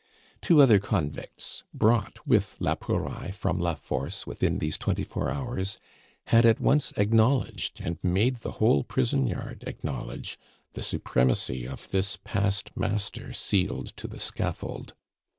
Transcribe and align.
Two 0.41 0.63
other 0.63 0.79
convicts, 0.79 1.61
brought 1.75 2.25
with 2.25 2.55
la 2.59 2.73
Pouraille 2.73 3.29
from 3.31 3.59
La 3.59 3.75
Force 3.75 4.25
within 4.25 4.57
these 4.57 4.75
twenty 4.79 5.03
four 5.03 5.29
hours, 5.29 5.77
had 6.25 6.43
at 6.43 6.59
once 6.59 6.91
acknowledged 6.97 7.79
and 7.81 7.99
made 8.01 8.37
the 8.37 8.53
whole 8.53 8.83
prison 8.83 9.27
yard 9.27 9.63
acknowledge 9.67 10.39
the 10.73 10.81
supremacy 10.81 11.67
of 11.67 11.87
this 11.91 12.17
past 12.23 12.75
master 12.75 13.31
sealed 13.31 13.95
to 13.95 14.07
the 14.07 14.19
scaffold. 14.19 14.95